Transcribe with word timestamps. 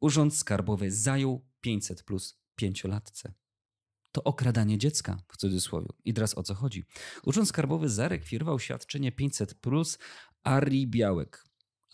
Urząd 0.00 0.36
Skarbowy 0.36 0.90
zajął 0.90 1.46
500 1.60 2.02
plus 2.02 2.38
pięciolatce. 2.56 3.34
To 4.12 4.24
okradanie 4.24 4.78
dziecka, 4.78 5.18
w 5.28 5.36
cudzysłowie. 5.36 5.88
I 6.04 6.14
teraz 6.14 6.38
o 6.38 6.42
co 6.42 6.54
chodzi? 6.54 6.84
Urząd 7.24 7.48
Skarbowy 7.48 7.88
zarekwirował 7.88 8.58
świadczenie 8.58 9.12
500 9.12 9.54
plus 9.54 9.98
Ari 10.42 10.86
Białek. 10.86 11.44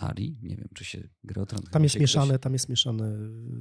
Ari? 0.00 0.36
Nie 0.42 0.56
wiem, 0.56 0.68
czy 0.74 0.84
się 0.84 1.08
gra 1.24 1.42
o 1.42 1.46
tron. 1.46 1.62
Tam 1.70 1.82
jest 1.82 2.00
mieszane, 2.00 2.34
ktoś- 2.34 2.42
tam 2.42 2.52
jest 2.52 2.68
mieszane, 2.68 3.16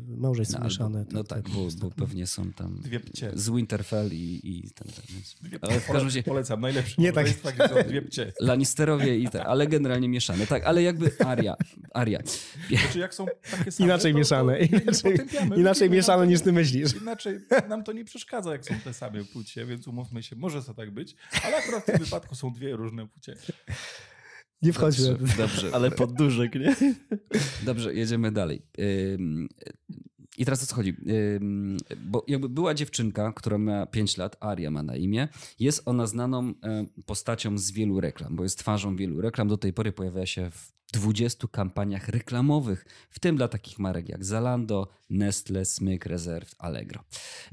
małżeństwo 0.08 0.58
No, 0.58 0.64
albo- 0.66 0.70
mieszane. 0.70 1.06
No 1.12 1.24
tak, 1.24 1.50
bo, 1.50 1.68
bo 1.80 1.92
pewnie 1.92 2.28
są 2.28 2.54
tam 2.54 2.80
Dwie 2.82 3.00
pcie. 3.00 3.32
z 3.36 3.50
Winterfell 3.50 4.14
i, 4.14 4.40
i 4.44 4.72
ten, 4.72 4.88
ten, 4.88 5.60
ale 5.62 5.80
w 5.80 5.86
każdym 5.88 6.04
razie 6.04 6.24
Polecam, 6.24 6.62
najlepsze 6.62 7.02
Nie 7.02 7.14
tak. 7.14 7.26
gdzie 7.26 7.34
są 7.68 7.84
dwie 7.90 8.02
pcie. 8.02 8.34
Lannisterowie 8.40 9.18
i 9.18 9.30
tak, 9.30 9.46
ale 9.46 9.68
generalnie 9.68 10.10
mieszane. 10.10 10.48
Tak, 10.48 10.64
ale 10.64 10.84
jakby 10.84 11.12
Aria, 11.26 11.56
Aria. 11.94 12.20
Znaczy 12.70 13.00
jak 13.00 13.14
są 13.16 13.26
takie 13.52 13.72
same, 13.72 13.86
Inaczej 13.88 14.12
to, 14.14 14.18
mieszane, 14.20 14.58
to 14.58 14.64
nie 14.64 14.80
inaczej-. 14.82 15.60
Inaczej 15.60 15.90
mieszane 15.90 16.28
niż 16.28 16.42
ty 16.42 16.52
myślisz. 16.52 16.96
Inaczej 17.02 17.40
nam 17.70 17.84
to 17.84 17.92
nie 17.92 18.06
przeszkadza, 18.06 18.52
jak 18.52 18.66
są 18.66 18.76
te 18.84 18.94
same 18.94 19.24
płcie, 19.24 19.66
więc 19.66 19.88
umówmy 19.88 20.24
się, 20.24 20.36
może 20.36 20.64
to 20.64 20.74
tak 20.74 20.92
być, 20.92 21.16
ale 21.44 21.58
akurat 21.58 21.84
w 21.84 21.86
tym 21.86 21.98
wypadku 21.98 22.36
są 22.36 22.54
dwie 22.54 22.76
różne 22.76 23.08
płcie. 23.08 23.36
Nie 24.62 24.74
wchodźmy. 24.74 25.06
Dobrze, 25.08 25.38
dobrze, 25.38 25.70
Ale 25.74 25.92
podduszek, 25.92 26.56
nie? 26.56 26.76
dobrze, 27.64 27.94
jedziemy 27.94 28.32
dalej. 28.32 28.62
I 30.38 30.46
teraz 30.46 30.64
o 30.64 30.66
co 30.66 30.76
chodzi? 30.76 30.96
Bo 32.06 32.26
jakby 32.28 32.50
była 32.50 32.74
dziewczynka, 32.74 33.34
która 33.34 33.58
ma 33.58 33.86
5 33.86 34.18
lat, 34.18 34.38
Aria 34.40 34.72
ma 34.72 34.84
na 34.84 34.96
imię. 34.96 35.28
Jest 35.60 35.82
ona 35.86 36.08
znaną 36.08 36.54
postacią 37.06 37.58
z 37.58 37.72
wielu 37.72 38.00
reklam, 38.02 38.36
bo 38.36 38.44
jest 38.44 38.60
twarzą 38.60 38.96
wielu 38.96 39.22
reklam. 39.22 39.48
Do 39.48 39.58
tej 39.58 39.74
pory 39.74 39.92
pojawia 39.92 40.26
się 40.26 40.52
w 40.52 40.79
20 40.92 41.48
kampaniach 41.48 42.10
reklamowych, 42.10 42.86
w 43.10 43.20
tym 43.20 43.36
dla 43.36 43.48
takich 43.48 43.80
marek 43.80 44.10
jak 44.10 44.26
Zalando, 44.26 44.88
Nestle, 45.10 45.66
Smyk, 45.66 46.06
Reserve, 46.06 46.56
Allegro. 46.58 47.04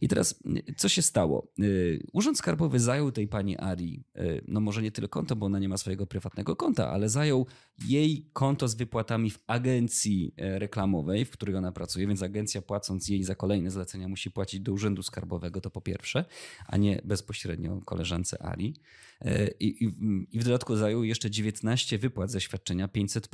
I 0.00 0.08
teraz 0.08 0.40
y, 0.68 0.74
co 0.76 0.88
się 0.88 1.02
stało? 1.02 1.48
Y, 1.60 2.06
Urząd 2.12 2.38
Skarbowy 2.38 2.80
zajął 2.80 3.12
tej 3.12 3.28
pani 3.28 3.56
Arii, 3.56 4.04
y, 4.16 4.44
no 4.48 4.60
może 4.60 4.82
nie 4.82 4.90
tyle 4.90 5.08
konto, 5.08 5.36
bo 5.36 5.46
ona 5.46 5.58
nie 5.58 5.68
ma 5.68 5.76
swojego 5.76 6.06
prywatnego 6.06 6.56
konta, 6.56 6.90
ale 6.90 7.08
zajął 7.08 7.46
jej 7.88 8.30
konto 8.32 8.68
z 8.68 8.74
wypłatami 8.74 9.30
w 9.30 9.38
agencji 9.46 10.34
e, 10.36 10.58
reklamowej, 10.58 11.24
w 11.24 11.30
której 11.30 11.56
ona 11.56 11.72
pracuje, 11.72 12.06
więc 12.06 12.22
agencja 12.22 12.62
płacąc 12.62 13.08
jej 13.08 13.24
za 13.24 13.34
kolejne 13.34 13.70
zlecenia 13.70 14.08
musi 14.08 14.30
płacić 14.30 14.60
do 14.60 14.72
Urzędu 14.72 15.02
Skarbowego, 15.02 15.60
to 15.60 15.70
po 15.70 15.80
pierwsze, 15.80 16.24
a 16.66 16.76
nie 16.76 17.00
bezpośrednio 17.04 17.80
koleżance 17.80 18.42
Arii. 18.42 18.74
E, 19.20 19.48
I, 19.48 19.84
i, 19.84 19.94
I 20.32 20.38
w 20.38 20.44
dodatku 20.44 20.76
zajął 20.76 21.04
jeszcze 21.04 21.30
19 21.30 21.98
wypłat 21.98 22.30
ze 22.30 22.40
świadczenia 22.40 22.88
500. 22.88 23.25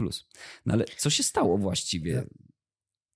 No 0.67 0.75
ale 0.75 0.85
co 0.97 1.11
się 1.11 1.23
stało 1.23 1.59
właściwie? 1.59 2.25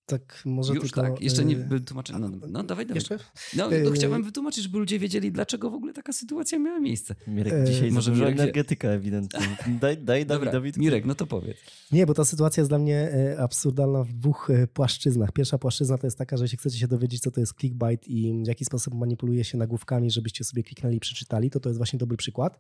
Tak, 0.07 0.43
może 0.45 0.75
Już 0.75 0.83
tylko... 0.83 1.03
tak, 1.03 1.21
jeszcze 1.21 1.45
nie 1.45 1.57
y, 1.57 1.65
wytłumaczę. 1.65 2.19
No, 2.19 2.31
no 2.49 2.62
dawaj, 2.62 2.87
dawaj. 2.87 2.95
Jeszcze? 2.95 3.19
No, 3.57 3.71
no 3.71 3.77
Y- 3.77 3.93
chciałem 3.93 4.23
wytłumaczyć, 4.25 4.65
żeby 4.65 4.79
ludzie 4.79 4.99
wiedzieli, 4.99 5.33
dlaczego 5.33 5.71
w 5.71 5.75
ogóle 5.75 5.93
taka 5.93 6.12
sytuacja 6.12 6.59
miała 6.59 6.81
miejsce. 6.81 7.15
Mirek, 7.27 7.53
E, 7.53 7.65
dzisiaj 7.65 7.93
może 7.93 7.95
może 7.95 8.11
dużo 8.11 8.25
Mirek 8.25 8.41
energetyka 8.41 8.89
ewidentnie. 8.89 9.41
Daj, 9.81 9.99
daj 9.99 10.27
Dobra, 10.27 10.53
Dawidowi... 10.53 10.81
Mirek, 10.81 11.05
no 11.05 11.15
to 11.15 11.27
powiedz. 11.27 11.57
Nie, 11.93 12.07
bo 12.07 12.15
ta 12.15 12.25
sytuacja 12.25 12.61
jest 12.61 12.71
dla 12.71 12.79
mnie 12.79 13.11
absurdalna 13.39 14.05
w 14.05 14.12
dwóch 14.12 14.49
płaszczyznach. 14.73 15.33
Pierwsza 15.33 15.59
płaszczyzna 15.59 15.99
to 15.99 16.07
jest 16.07 16.19
taka, 16.19 16.37
że 16.37 16.45
jeśli 16.45 16.59
chcecie 16.59 16.79
się 16.79 16.89
dowiedzieć, 16.89 17.23
co 17.23 17.31
to 17.31 17.41
jest 17.41 17.55
clickbait 17.61 18.09
i 18.09 18.43
w 18.45 18.49
jaki 18.49 18.65
sposób 18.65 18.95
manipuluje 18.95 19.45
się 19.45 19.59
nagłówkami, 19.59 20.11
żebyście 20.11 20.45
sobie 20.45 20.62
kliknęli 20.62 20.97
i 20.97 21.01
przeczytali, 21.01 21.51
to 21.51 21.61
to 21.61 21.69
jest 21.69 21.79
właśnie 21.79 21.99
dobry 21.99 22.17
przykład, 22.17 22.59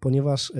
ponieważ 0.00 0.52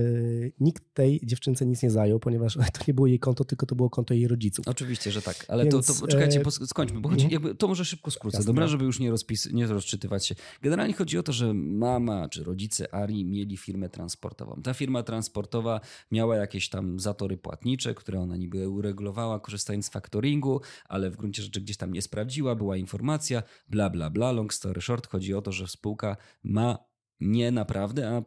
nikt 0.61 0.95
tej 0.95 1.21
dziewczynce 1.25 1.67
nic 1.67 1.83
nie 1.83 1.91
zajął, 1.91 2.21
ponieważ 2.21 2.55
to 2.79 2.85
nie 2.89 2.95
było 2.95 3.07
jej 3.07 3.19
konto, 3.19 3.45
tylko 3.45 3.67
to 3.67 3.75
było 3.75 3.91
konto 3.91 4.15
jej 4.15 4.29
rodziców. 4.29 4.69
Oczywiście, 4.69 5.11
że 5.11 5.23
tak, 5.23 5.47
ale 5.49 5.65
Więc, 5.65 5.87
to, 5.87 6.07
to 6.07 6.12
poczekajcie, 6.13 6.41
e, 6.63 6.67
skończmy, 6.67 7.01
bo 7.01 7.09
chodzi, 7.09 7.25
mhm. 7.25 7.33
jakby, 7.33 7.59
to 7.59 7.69
może 7.69 7.85
szybko 7.85 8.11
skrócę, 8.11 8.37
Jasne. 8.37 8.47
dobra, 8.47 8.67
żeby 8.67 8.85
już 8.85 9.01
nie, 9.01 9.11
rozpis, 9.11 9.53
nie 9.53 9.67
rozczytywać 9.67 10.27
się. 10.27 10.35
Generalnie 10.63 10.95
chodzi 10.95 11.19
o 11.19 11.23
to, 11.23 11.33
że 11.33 11.55
mama 11.55 12.29
czy 12.29 12.45
rodzice 12.45 12.95
Ari 12.95 13.25
mieli 13.25 13.57
firmę 13.57 13.89
transportową. 13.89 14.63
Ta 14.63 14.75
firma 14.75 15.03
transportowa 15.03 15.81
miała 16.11 16.37
jakieś 16.37 16.69
tam 16.69 17.01
zatory 17.01 17.37
płatnicze, 17.37 17.95
które 17.95 18.21
ona 18.21 18.37
niby 18.37 18.69
uregulowała, 18.69 19.41
korzystając 19.41 19.87
z 19.87 19.91
factoringu, 19.91 20.61
ale 20.89 21.11
w 21.11 21.17
gruncie 21.17 21.43
rzeczy 21.43 21.61
gdzieś 21.61 21.77
tam 21.77 21.93
nie 21.93 22.03
sprawdziła, 22.03 22.55
była 22.55 22.77
informacja, 22.77 23.43
bla, 23.69 23.91
bla, 23.91 24.11
bla, 24.11 24.33
long 24.33 24.55
story 24.55 24.81
short, 24.81 25.07
chodzi 25.07 25.35
o 25.35 25.43
to, 25.43 25.53
że 25.53 25.69
spółka 25.69 26.17
ma 26.43 26.79
nie 27.21 27.51
naprawdę, 27.51 28.17
a 28.17 28.23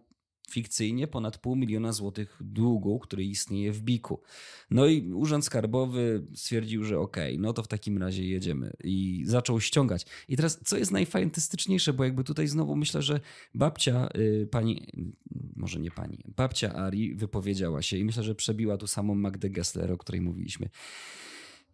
fikcyjnie 0.51 1.07
ponad 1.07 1.37
pół 1.37 1.55
miliona 1.55 1.91
złotych 1.91 2.37
długu, 2.41 2.99
który 2.99 3.23
istnieje 3.23 3.71
w 3.71 3.81
BIK-u. 3.81 4.21
No 4.71 4.87
i 4.87 5.11
Urząd 5.11 5.45
Skarbowy 5.45 6.27
stwierdził, 6.35 6.83
że 6.83 6.99
okej, 6.99 7.39
no 7.39 7.53
to 7.53 7.63
w 7.63 7.67
takim 7.67 7.97
razie 7.97 8.27
jedziemy 8.27 8.73
i 8.83 9.23
zaczął 9.25 9.61
ściągać. 9.61 10.05
I 10.27 10.35
teraz, 10.35 10.59
co 10.65 10.77
jest 10.77 10.91
najfantastyczniejsze, 10.91 11.93
bo 11.93 12.03
jakby 12.03 12.23
tutaj 12.23 12.47
znowu 12.47 12.75
myślę, 12.75 13.01
że 13.01 13.19
babcia 13.53 14.09
y, 14.15 14.47
pani, 14.51 14.87
może 15.55 15.79
nie 15.79 15.91
pani, 15.91 16.23
babcia 16.35 16.73
Ari 16.73 17.15
wypowiedziała 17.15 17.81
się 17.81 17.97
i 17.97 18.05
myślę, 18.05 18.23
że 18.23 18.35
przebiła 18.35 18.77
tu 18.77 18.87
samą 18.87 19.15
Magdę 19.15 19.49
Gessler, 19.49 19.91
o 19.91 19.97
której 19.97 20.21
mówiliśmy. 20.21 20.69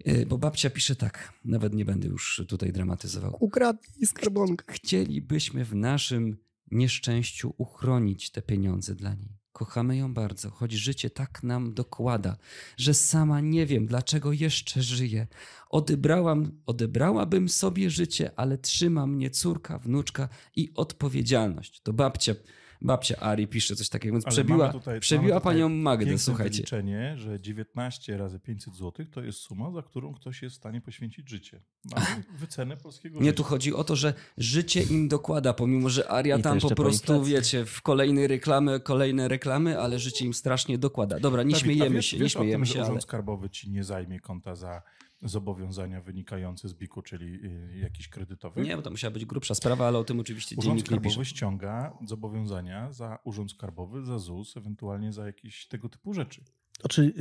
Y, 0.08 0.26
Bo 0.26 0.38
babcia 0.38 0.70
pisze 0.70 0.96
tak, 0.96 1.34
nawet 1.46 1.74
nie 1.74 1.86
będę 1.86 2.08
już 2.08 2.44
tutaj 2.48 2.72
dramatyzował. 2.72 3.38
Ukradnij 3.40 4.06
skarbonkę. 4.06 4.74
Chcielibyśmy 4.74 5.66
w 5.66 5.76
naszym 5.76 6.38
nieszczęściu 6.72 7.54
uchronić 7.58 8.32
te 8.32 8.42
pieniądze 8.42 8.96
dla 8.96 9.14
niej. 9.14 9.42
Kochamy 9.52 9.98
ją 9.98 10.14
bardzo, 10.14 10.50
choć 10.50 10.72
życie 10.72 11.09
tak 11.09 11.44
nam 11.44 11.74
dokłada, 11.74 12.38
że 12.78 12.94
sama 12.94 13.42
nie 13.42 13.66
wiem, 13.66 13.86
dlaczego 13.86 14.32
jeszcze 14.32 14.82
żyję. 14.82 15.28
Odebrałam, 15.70 16.52
odebrałabym 16.66 17.50
sobie 17.50 17.90
życie, 17.90 18.32
ale 18.36 18.58
trzyma 18.58 19.08
mnie 19.08 19.30
córka, 19.30 19.80
wnuczka 19.80 20.30
i 20.56 20.72
odpowiedzialność. 20.76 21.82
To 21.82 21.94
babcia, 21.94 22.34
babcia 22.81 23.16
Ari 23.19 23.47
pisze 23.47 23.75
coś 23.75 23.90
takiego, 23.90 24.14
więc 24.14 24.25
Ale 24.25 24.31
przebiła, 24.34 24.69
tutaj- 24.74 25.00
przebiła 25.00 25.40
panią 25.42 25.69
Magdę, 25.69 26.18
słuchajcie. 26.18 26.52
wyliczenie, 26.52 27.14
że 27.18 27.40
19 27.40 28.18
razy 28.18 28.40
500 28.40 28.75
zł 28.75 29.06
to 29.12 29.24
jest 29.24 29.40
suma, 29.40 29.72
za 29.72 29.81
którą 29.81 30.14
ktoś 30.14 30.42
jest 30.42 30.56
w 30.56 30.59
stanie 30.59 30.81
poświęcić 30.81 31.30
życie. 31.30 31.62
Mamy 31.96 32.24
wycenę 32.34 32.78
polskiego 32.78 33.20
Nie, 33.20 33.25
życia. 33.25 33.38
tu 33.38 33.44
chodzi 33.44 33.74
o 33.74 33.84
to, 33.84 33.96
że 33.96 34.14
życie 34.38 34.84
im 34.84 35.08
dokłada, 35.08 35.53
pomimo 35.53 35.90
że 35.90 36.12
Aria 36.12 36.38
I 36.38 36.41
tam 36.41 36.59
po 36.59 36.70
po 36.70 36.75
prostu, 36.75 37.14
inflacji. 37.14 37.34
wiecie, 37.36 37.66
w 37.66 37.81
kolejne 37.81 38.28
reklamy, 38.28 38.80
kolejne 38.80 39.28
reklamy, 39.28 39.80
ale 39.80 40.00
życie 40.00 40.25
im 40.25 40.34
strasznie 40.34 40.78
dokłada. 40.78 41.20
Dobra, 41.20 41.44
nie 41.44 41.52
Dawid, 41.52 41.64
a 41.64 41.66
śmiejemy 41.66 41.96
wiesz, 41.96 42.06
się, 42.06 42.18
wiesz 42.18 42.24
nie 42.24 42.30
śmiejemy 42.41 42.64
o 42.64 42.66
tym, 42.66 42.66
się, 42.66 42.74
że 42.74 42.80
ale... 42.80 42.90
Urząd 42.90 43.03
Skarbowy 43.03 43.50
ci 43.50 43.70
nie 43.70 43.84
zajmie 43.84 44.20
konta 44.20 44.56
za 44.56 44.81
zobowiązania 45.22 46.02
wynikające 46.02 46.70
z 46.70 46.74
BIK-u, 46.74 47.02
czyli 47.02 47.46
y, 47.46 47.78
jakiś 47.78 48.09
kredytowy? 48.09 48.62
Nie, 48.62 48.76
bo 48.76 48.82
to 48.82 48.90
musiała 48.90 49.12
być 49.12 49.26
grubsza 49.26 49.56
sprawa, 49.56 49.88
ale 49.88 49.98
o 49.98 50.04
tym 50.04 50.20
oczywiście 50.20 50.56
Urząd 50.56 50.66
dziennik 50.66 50.86
nie 50.86 50.88
Skarbowy 50.88 51.16
pisze. 51.16 51.26
ściąga 51.26 51.98
zobowiązania 52.06 52.92
za 52.92 53.20
Urząd 53.24 53.52
Skarbowy, 53.52 54.06
za 54.06 54.20
ZUS, 54.20 54.58
ewentualnie 54.58 55.14
za 55.14 55.26
jakieś 55.26 55.68
tego 55.68 55.90
typu 55.90 56.14
rzeczy. 56.14 56.44
Znaczy, 56.80 57.14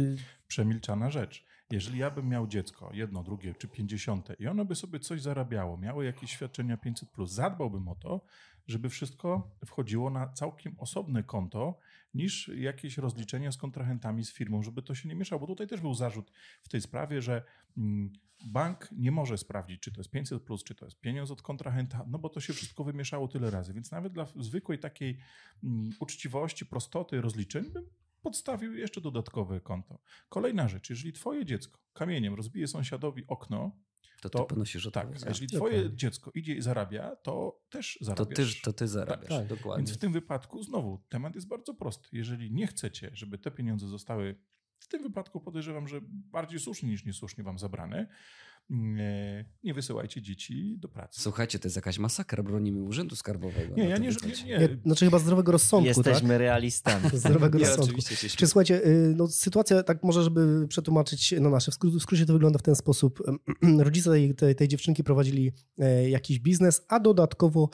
Przemilczana 0.48 1.10
rzecz. 1.10 1.44
Jeżeli 1.70 1.98
ja 1.98 2.10
bym 2.10 2.28
miał 2.28 2.46
dziecko, 2.46 2.90
jedno, 2.94 3.22
drugie 3.22 3.54
czy 3.54 3.68
pięćdziesiąte 3.68 4.34
i 4.34 4.46
ono 4.46 4.64
by 4.64 4.74
sobie 4.74 5.00
coś 5.00 5.22
zarabiało, 5.22 5.76
miało 5.76 6.02
jakieś 6.02 6.30
świadczenia 6.30 6.76
500+, 6.76 7.26
zadbałbym 7.26 7.88
o 7.88 7.94
to, 7.94 8.20
żeby 8.66 8.88
wszystko 8.88 9.50
wchodziło 9.66 10.10
na 10.10 10.28
całkiem 10.28 10.74
osobne 10.78 11.22
konto 11.22 11.78
niż 12.14 12.48
jakieś 12.48 12.98
rozliczenia 12.98 13.52
z 13.52 13.56
kontrahentami, 13.56 14.24
z 14.24 14.32
firmą, 14.32 14.62
żeby 14.62 14.82
to 14.82 14.94
się 14.94 15.08
nie 15.08 15.14
mieszało. 15.14 15.40
Bo 15.40 15.46
tutaj 15.46 15.66
też 15.66 15.80
był 15.80 15.94
zarzut 15.94 16.30
w 16.62 16.68
tej 16.68 16.80
sprawie, 16.80 17.22
że 17.22 17.42
bank 18.52 18.88
nie 18.92 19.10
może 19.12 19.38
sprawdzić, 19.38 19.80
czy 19.80 19.92
to 19.92 20.00
jest 20.00 20.10
500, 20.10 20.42
czy 20.64 20.74
to 20.74 20.84
jest 20.84 21.00
pieniądz 21.00 21.30
od 21.30 21.42
kontrahenta, 21.42 22.04
no 22.08 22.18
bo 22.18 22.28
to 22.28 22.40
się 22.40 22.52
wszystko 22.52 22.84
wymieszało 22.84 23.28
tyle 23.28 23.50
razy. 23.50 23.74
Więc 23.74 23.90
nawet 23.90 24.12
dla 24.12 24.26
zwykłej 24.36 24.78
takiej 24.78 25.18
mm, 25.64 25.90
uczciwości, 26.00 26.66
prostoty 26.66 27.20
rozliczeń 27.20 27.70
bym 27.72 27.86
podstawił 28.22 28.74
jeszcze 28.74 29.00
dodatkowe 29.00 29.60
konto. 29.60 29.98
Kolejna 30.28 30.68
rzecz, 30.68 30.90
jeżeli 30.90 31.12
twoje 31.12 31.44
dziecko 31.44 31.80
kamieniem 31.92 32.34
rozbije 32.34 32.68
sąsiadowi 32.68 33.24
okno, 33.28 33.76
To, 34.22 34.28
to- 34.30 34.38
ty 34.44 34.54
ponosisz 34.54 34.84
tak, 34.84 35.04
odpowiedzialność. 35.04 35.40
jeżeli 35.40 35.58
twoje 35.58 35.78
Okej. 35.80 35.96
dziecko 35.96 36.30
idzie 36.34 36.54
i 36.54 36.62
zarabia, 36.62 37.16
to 37.16 37.60
też 37.70 37.98
To 37.98 38.04
zarabiasz. 38.04 38.54
ty, 38.56 38.62
to 38.62 38.72
ty 38.72 38.88
zarabiasz, 38.88 39.28
tak. 39.28 39.46
dokładnie. 39.46 39.84
Więc 39.86 39.96
w 39.96 40.00
tym 40.00 40.12
wypadku 40.12 40.62
znowu 40.62 41.04
temat 41.08 41.34
jest 41.34 41.48
bardzo 41.48 41.74
prosty. 41.74 42.08
Jeżeli 42.12 42.52
nie 42.52 42.66
chcecie, 42.66 43.10
żeby 43.14 43.38
te 43.38 43.50
pieniądze 43.50 43.88
zostały 43.88 44.38
w 44.80 44.88
tym 44.88 45.02
wypadku 45.02 45.40
podejrzewam, 45.40 45.88
że 45.88 46.00
bardziej 46.06 46.60
słusznie 46.60 46.88
niż 46.88 47.04
niesłusznie 47.04 47.44
wam 47.44 47.58
zabrane, 47.58 48.06
nie, 48.70 49.44
nie 49.64 49.74
wysyłajcie 49.74 50.22
dzieci 50.22 50.76
do 50.78 50.88
pracy. 50.88 51.20
Słuchajcie, 51.22 51.58
to 51.58 51.66
jest 51.68 51.76
jakaś 51.76 51.98
masakra, 51.98 52.42
bronimy 52.42 52.82
Urzędu 52.82 53.16
Skarbowego. 53.16 53.74
Nie, 53.76 53.82
na 53.84 53.88
ja 53.90 53.96
nie, 53.98 54.08
nie, 54.08 54.44
nie, 54.46 54.58
nie. 54.58 54.78
znaczy 54.86 55.04
chyba 55.04 55.18
zdrowego 55.18 55.52
rozsądku, 55.52 55.88
Jesteśmy 55.88 56.28
tak? 56.28 56.38
realistami. 56.38 57.10
Zdrowego 57.18 57.58
Nie, 57.58 57.64
rozsądku. 57.66 58.02
Czy 58.02 58.16
śmieję. 58.16 58.46
słuchajcie, 58.48 58.86
y, 58.86 59.14
no, 59.16 59.28
sytuacja, 59.28 59.82
tak 59.82 60.02
może, 60.02 60.22
żeby 60.24 60.68
przetłumaczyć 60.68 61.34
na 61.40 61.50
nasze, 61.50 61.72
w 61.72 61.74
skró- 61.74 61.98
w 61.98 62.02
skrócie 62.02 62.26
to 62.26 62.32
wygląda 62.32 62.58
w 62.58 62.62
ten 62.62 62.76
sposób. 62.76 63.22
Rodzice 63.78 64.10
tej, 64.10 64.34
tej, 64.34 64.54
tej 64.54 64.68
dziewczynki 64.68 65.04
prowadzili 65.04 65.52
e, 65.78 66.10
jakiś 66.10 66.38
biznes, 66.40 66.84
a 66.88 67.00
dodatkowo 67.00 67.70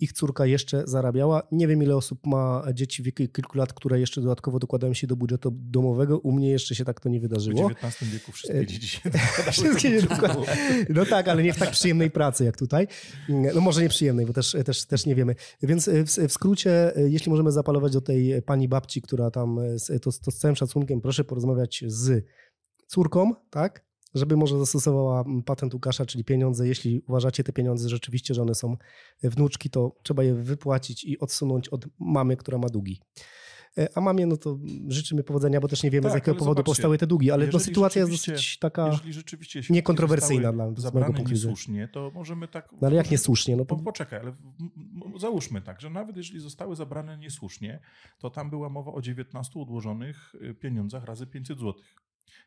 ich 0.00 0.12
córka 0.12 0.46
jeszcze 0.46 0.82
zarabiała. 0.86 1.42
Nie 1.52 1.68
wiem, 1.68 1.82
ile 1.82 1.96
osób 1.96 2.26
ma 2.26 2.64
dzieci 2.74 3.02
w 3.02 3.04
wieku 3.04 3.22
kilku 3.32 3.58
lat, 3.58 3.72
które 3.72 4.00
jeszcze 4.00 4.20
dodatkowo 4.20 4.58
dokładają 4.58 4.94
się 4.94 5.06
do 5.06 5.16
budżetu 5.16 5.50
domowego. 5.54 6.18
U 6.18 6.32
mnie 6.32 6.50
jeszcze 6.50 6.74
się 6.74 6.84
tak 6.84 7.00
to 7.00 7.08
nie 7.08 7.18
W 7.18 7.22
wydarzyło. 7.22 7.70
XIX 7.70 8.10
wieku 8.12 8.32
wszystkie 8.32 8.58
E, 8.60 8.66
dzieci 8.66 8.88
się 8.88 9.00
Wszystkie 9.52 9.90
dzieci 9.90 10.05
No 10.88 11.06
tak, 11.06 11.28
ale 11.28 11.42
nie 11.42 11.52
w 11.52 11.58
tak 11.58 11.70
przyjemnej 11.70 12.10
pracy 12.10 12.44
jak 12.44 12.56
tutaj. 12.56 12.88
No 13.28 13.60
może 13.60 13.82
nie 13.82 13.88
przyjemnej, 13.88 14.26
bo 14.26 14.32
też, 14.32 14.56
też, 14.64 14.84
też 14.84 15.06
nie 15.06 15.14
wiemy. 15.14 15.34
Więc 15.62 15.88
w, 15.88 16.28
w 16.28 16.32
skrócie, 16.32 16.92
jeśli 16.96 17.30
możemy 17.30 17.52
zapalować 17.52 17.92
do 17.92 18.00
tej 18.00 18.42
pani 18.42 18.68
babci, 18.68 19.02
która 19.02 19.30
tam, 19.30 19.58
to, 20.02 20.10
to 20.24 20.30
z 20.30 20.38
całym 20.38 20.56
szacunkiem, 20.56 21.00
proszę 21.00 21.24
porozmawiać 21.24 21.84
z 21.86 22.24
córką, 22.86 23.34
tak? 23.50 23.86
Żeby 24.14 24.36
może 24.36 24.58
zastosowała 24.58 25.24
patent 25.44 25.74
Łukasza, 25.74 26.06
czyli 26.06 26.24
pieniądze. 26.24 26.68
Jeśli 26.68 27.02
uważacie 27.08 27.44
te 27.44 27.52
pieniądze 27.52 27.88
rzeczywiście, 27.88 28.34
że 28.34 28.42
one 28.42 28.54
są 28.54 28.76
wnuczki, 29.22 29.70
to 29.70 29.96
trzeba 30.02 30.22
je 30.22 30.34
wypłacić 30.34 31.04
i 31.04 31.18
odsunąć 31.18 31.68
od 31.68 31.86
mamy, 31.98 32.36
która 32.36 32.58
ma 32.58 32.68
długi. 32.68 33.00
E, 33.78 33.88
A 33.94 34.00
mamie, 34.00 34.26
no 34.26 34.36
to 34.36 34.58
życzymy 34.88 35.22
powodzenia, 35.22 35.60
bo 35.60 35.68
też 35.68 35.82
nie 35.82 35.90
wiemy, 35.90 36.02
Tak, 36.02 36.12
z 36.12 36.14
jakiego 36.14 36.34
powodu 36.34 36.50
zobaczcie, 36.58 36.64
powstały 36.70 36.98
te 36.98 37.06
długi, 37.06 37.30
ale 37.30 37.48
no, 37.52 37.58
sytuacja 37.58 38.00
jest 38.00 38.12
dosyć 38.12 38.58
taka... 38.58 38.90
Niekontrowersyjna 39.70 40.52
dla- 40.52 40.70
z 40.74 40.84
mojego 40.94 41.12
punktu 41.12 41.12
widzenia. 41.12 41.32
niesłusznie, 41.32 41.88
to 41.88 42.10
możemy 42.14 42.48
tak... 42.48 42.72
No 42.72 42.86
ale 42.86 42.96
jak 42.96 43.10
niesłusznie? 43.10 43.56
No, 43.56 43.64
Po, 43.64 43.76
po, 43.76 43.82
poczekaj, 43.82 44.20
ale 44.20 44.36
załóżmy 45.16 45.62
tak, 45.62 45.80
że 45.80 45.90
nawet 45.90 46.16
jeżeli 46.16 46.40
zostały 46.40 46.76
zabrane 46.76 47.18
niesłusznie, 47.18 47.80
to 48.18 48.30
tam 48.30 48.50
była 48.50 48.68
mowa 48.68 48.92
o 48.92 49.02
19 49.02 49.60
odłożonych 49.60 50.34
y, 50.34 50.54
pieniądzach 50.54 51.04
razy 51.04 51.26
500 51.26 51.58
zł. 51.58 51.74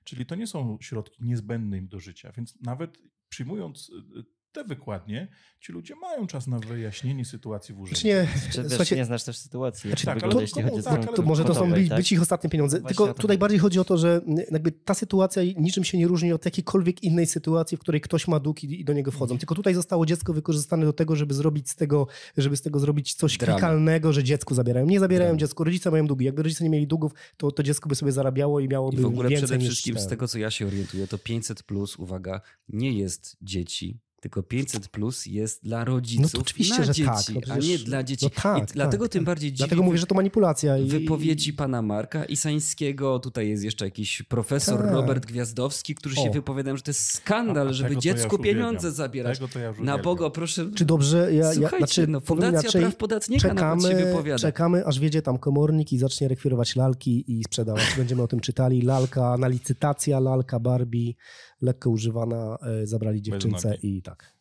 Czyli 0.04 0.26
to 0.26 0.36
nie 0.36 0.48
są 0.48 0.78
środki 0.82 1.24
niezbędne 1.24 1.78
im 1.78 1.88
do 1.88 2.00
życia, 2.00 2.32
więc 2.38 2.62
nawet 2.62 2.98
przyjmując 3.30 3.90
y, 3.90 4.39
te 4.52 4.64
wykładnie, 4.64 5.28
ci 5.60 5.72
ludzie 5.72 5.96
mają 5.96 6.28
czas 6.28 6.48
na 6.48 6.60
wyjaśnienie 6.60 7.26
sytuacji 7.26 7.76
w 7.76 7.80
urzędzie. 7.80 8.02
czy 8.02 8.08
nie, 8.08 8.28
Czy 8.70 8.78
wiesz, 8.78 8.92
nie 8.92 9.06
znasz 9.06 9.24
też 9.24 9.38
sytuacji, 9.38 9.90
jak 9.90 10.00
tak, 10.02 10.06
to 10.06 10.12
ale 10.12 10.16
wygląda, 10.20 10.36
to- 10.36 10.42
jeśli 10.42 10.64
to- 10.64 10.70
chodzi 10.70 10.80
o 10.80 10.84
tak, 10.92 11.08
ale 11.08 11.16
to 11.18 11.22
może 11.22 11.44
to 11.44 11.54
są 11.54 11.60
kwotowej, 11.62 11.84
by, 11.84 11.90
tak? 11.90 11.98
być 11.98 12.12
ich 12.12 12.22
ostatnie 12.22 12.50
pieniądze. 12.50 12.80
Właśnie 12.80 12.88
Tylko 12.88 13.04
o 13.04 13.14
tutaj 13.14 13.28
chodzi. 13.28 13.38
bardziej 13.38 13.60
chodzi 13.60 13.80
o 13.80 13.84
to, 13.86 13.98
że 13.98 14.22
jakby 14.52 14.72
ta 14.72 14.94
sytuacja 14.94 15.44
niczym 15.58 15.84
się 15.84 15.98
nie 15.98 16.08
różni 16.08 16.34
od 16.34 16.46
jakiejkolwiek 16.46 17.04
innej 17.04 17.28
sytuacji, 17.28 17.78
w 17.78 17.80
której 17.80 18.02
ktoś 18.02 18.28
ma 18.28 18.40
dług 18.40 18.64
i, 18.64 18.82
i 18.82 18.86
do 18.86 18.94
niego 18.94 19.12
wchodzą. 19.12 19.24
Mhm. 19.34 19.40
Tylko 19.40 19.56
tutaj 19.56 19.74
zostało 19.74 20.06
dziecko 20.06 20.34
wykorzystane 20.34 20.86
do 20.86 20.94
tego, 20.94 21.16
żeby 21.16 21.34
zrobić 21.34 21.70
z 21.70 21.76
tego, 21.76 22.08
żeby 22.38 22.58
z 22.58 22.62
tego 22.62 22.80
zrobić 22.80 23.14
coś 23.14 23.38
Dramę. 23.38 23.60
klikalnego, 23.60 24.14
że 24.14 24.24
dziecku 24.24 24.56
zabierają. 24.56 24.86
Nie 24.86 25.00
zabierają 25.00 25.30
Dramę. 25.30 25.40
dziecku, 25.40 25.64
rodzice 25.64 25.92
mają 25.92 26.08
długi. 26.08 26.26
Jakby 26.26 26.44
rodzice 26.44 26.64
nie 26.64 26.70
mieli 26.70 26.88
długów, 26.88 27.12
to, 27.38 27.52
to 27.52 27.64
dziecko 27.64 27.90
by 27.90 27.96
sobie 27.96 28.12
zarabiało 28.12 28.60
i 28.60 28.68
miałoby 28.68 28.98
I 28.98 29.02
w 29.02 29.06
ogóle 29.06 29.30
więcej 29.30 29.48
przede 29.48 29.58
niż 29.64 29.68
wszystkim 29.70 30.00
z 30.00 30.08
tego, 30.08 30.28
co 30.28 30.40
ja 30.40 30.52
się 30.52 30.68
orientuję, 30.68 31.08
to 31.08 31.18
500 31.18 31.64
plus, 31.64 32.00
uwaga, 32.00 32.42
nie 32.70 32.92
jest 32.94 33.38
dzieci, 33.42 34.00
tylko 34.22 34.44
500 34.44 34.88
plus 34.88 35.26
jest 35.26 35.64
dla 35.64 35.86
rodziców 35.86 36.24
No 36.24 36.30
to 36.30 36.40
oczywiście, 36.40 36.78
na 36.80 36.84
że 36.86 36.94
dzieci, 36.94 37.10
tak, 37.10 37.30
no 37.30 37.38
a 37.38 37.42
przecież- 37.42 37.68
nie 37.68 37.78
dla 37.80 38.04
dzieci. 38.04 38.26
no 38.26 38.42
tak, 38.44 38.70
I 38.70 38.74
dlatego 38.74 39.06
tak, 39.06 39.12
tym 39.12 39.22
tak. 39.22 39.26
bardziej 39.26 39.50
dziwi 39.52 39.58
Dlatego 39.58 39.84
mówię, 39.84 39.98
że 39.98 40.06
to 40.06 40.16
manipulacja. 40.16 40.78
I, 40.78 40.86
wypowiedzi 40.90 41.54
pana 41.54 41.82
Marka 41.82 42.26
Isańskiego, 42.26 43.20
tutaj 43.20 43.50
jest 43.50 43.64
jeszcze 43.64 43.86
jakiś 43.86 44.22
profesor 44.22 44.82
Tak. 44.82 44.92
Robert 44.92 45.26
Gwiazdowski, 45.26 45.96
którzy 45.96 46.16
się 46.16 46.30
O. 46.30 46.34
wypowiadają, 46.34 46.78
że 46.78 46.84
to 46.84 46.90
jest 46.90 47.14
skandal, 47.14 47.68
A- 47.68 47.70
a 47.70 47.74
żeby 47.74 47.94
ja 47.94 48.00
dziecku 48.00 48.36
uwielbiam. 48.36 48.66
pieniądze 48.66 48.92
zabierać. 48.92 49.40
Ja 49.40 49.84
Na. 49.84 49.98
Boga, 49.98 50.30
proszę. 50.30 50.70
Czy 50.76 50.86
dobrze? 50.86 51.34
Ja, 51.34 51.46
ja, 51.46 51.54
Słuchajcie, 51.54 51.78
znaczy, 51.78 52.08
no, 52.08 52.20
Fundacja 52.22 52.60
inaczej, 52.60 52.82
Praw 52.82 52.96
Podatnika 52.96 53.54
nawet 53.54 53.82
się 53.84 53.90
czekamy, 53.90 54.06
wypowiada. 54.06 54.40
czekamy, 54.40 54.86
aż 54.86 55.00
wiedzie 55.00 55.22
tam 55.22 55.38
komornik 55.38 55.94
i 55.94 55.98
zacznie 55.98 56.28
rekwirować 56.28 56.76
lalki 56.76 57.40
i 57.40 57.44
sprzedawać. 57.44 57.84
Będziemy 57.98 58.22
o 58.22 58.28
tym 58.28 58.40
czytali. 58.40 58.82
Lalka 58.82 59.38
na 59.38 59.48
licytacja, 59.48 60.20
lalka 60.20 60.60
Barbie, 60.60 61.14
lekko 61.62 61.90
używana, 61.90 62.58
e, 62.62 62.88
zabrali 62.88 63.22
dziewczynce 63.22 63.76
i 63.84 64.02
tak. 64.02 64.34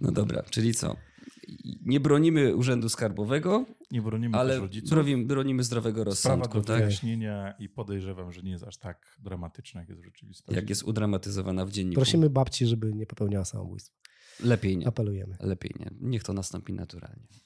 No 0.00 0.12
dobra, 0.12 0.42
czyli 0.42 0.74
co? 0.74 0.96
Nie 1.86 2.00
bronimy 2.00 2.56
Urzędu 2.56 2.88
Skarbowego, 2.88 3.66
Nie 3.90 4.02
bronimy 4.02 4.38
ale 4.38 4.58
rodziców. 4.58 4.90
bronimy, 4.90 5.24
bronimy 5.26 5.62
zdrowego 5.64 5.94
Sprawa 5.94 6.10
rozsądku, 6.10 6.58
do 6.58 6.64
tak? 6.64 6.76
wyjaśnienia 6.76 7.54
i 7.58 7.68
podejrzewam, 7.68 8.32
że 8.32 8.42
nie 8.42 8.50
jest 8.50 8.64
aż 8.64 8.76
tak 8.76 9.16
dramatyczna, 9.20 9.80
jak 9.80 9.88
jest 9.88 10.00
w 10.00 10.04
rzeczywistości. 10.04 10.54
Jak 10.54 10.68
jest 10.68 10.82
udramatyzowana 10.82 11.66
w 11.66 11.70
dzienniku. 11.70 11.94
Prosimy 11.94 12.30
babci, 12.30 12.66
żeby 12.66 12.94
nie 12.94 13.06
popełniała 13.06 13.44
samobójstwa. 13.44 13.96
Lepiej 14.40 14.76
nie. 14.78 14.86
Apelujemy. 14.88 15.36
Lepiej 15.40 15.72
nie. 15.80 15.90
Niech 16.00 16.22
to 16.24 16.32
nastąpi 16.32 16.72
naturalnie. 16.72 17.26